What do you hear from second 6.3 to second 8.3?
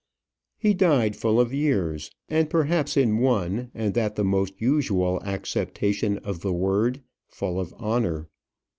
the word, full of honour.